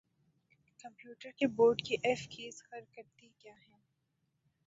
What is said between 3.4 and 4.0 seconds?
ہیں